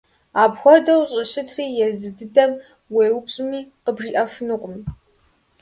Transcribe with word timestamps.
Апхуэдэу 0.43 1.01
щӀыщытри 1.09 1.65
езы 1.87 2.09
дыдэм 2.17 2.51
уеупщӀми 2.95 3.59
къыбжиӀэфынукъым. 3.83 4.75